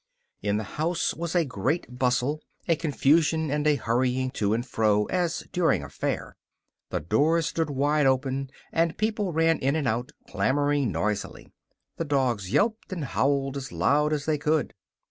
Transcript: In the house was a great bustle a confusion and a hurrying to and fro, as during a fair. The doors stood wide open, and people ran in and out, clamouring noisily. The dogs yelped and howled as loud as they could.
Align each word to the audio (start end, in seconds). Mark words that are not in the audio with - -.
In 0.41 0.57
the 0.57 0.63
house 0.63 1.13
was 1.13 1.35
a 1.35 1.45
great 1.45 1.99
bustle 1.99 2.41
a 2.67 2.75
confusion 2.75 3.51
and 3.51 3.67
a 3.67 3.75
hurrying 3.75 4.31
to 4.31 4.55
and 4.55 4.65
fro, 4.65 5.05
as 5.11 5.43
during 5.51 5.83
a 5.83 5.89
fair. 5.89 6.35
The 6.89 6.99
doors 7.01 7.45
stood 7.45 7.69
wide 7.69 8.07
open, 8.07 8.49
and 8.71 8.97
people 8.97 9.31
ran 9.31 9.59
in 9.59 9.75
and 9.75 9.87
out, 9.87 10.11
clamouring 10.27 10.91
noisily. 10.91 11.51
The 11.97 12.05
dogs 12.05 12.51
yelped 12.51 12.91
and 12.91 13.05
howled 13.05 13.55
as 13.57 13.71
loud 13.71 14.11
as 14.11 14.25
they 14.25 14.39
could. 14.39 14.73